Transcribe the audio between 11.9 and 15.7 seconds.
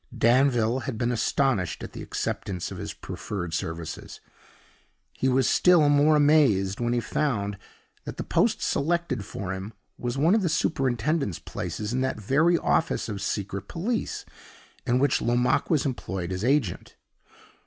in that very office of Secret Police in which Lomaque